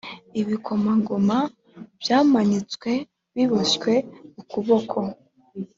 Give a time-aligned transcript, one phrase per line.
[0.41, 1.37] ibikomangoma
[2.01, 2.89] byamanitswe
[3.35, 3.93] biboshywe
[4.41, 4.99] ukuboko